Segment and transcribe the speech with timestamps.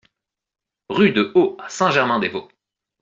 [0.89, 2.47] Rue de Haut à Saint-Germain-des-Vaux